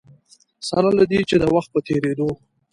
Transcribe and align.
سره 0.69 0.89
له 0.97 1.03
دې 1.11 1.19
چې 1.29 1.35
د 1.39 1.43
وخت 1.55 1.69
په 1.73 1.79
تېرېدو. 1.87 2.29